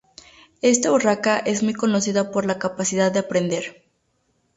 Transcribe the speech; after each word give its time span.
Esta 0.63 0.91
urraca 0.91 1.37
es 1.37 1.61
muy 1.61 1.73
conocida 1.75 2.31
por 2.31 2.47
la 2.47 2.57
capacidad 2.57 3.11
de 3.11 3.19
aprender. 3.19 3.83